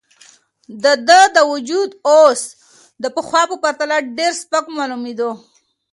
[0.83, 2.41] د ده وجود اوس
[3.01, 5.29] د پخوا په پرتله ډېر سپک معلومېده.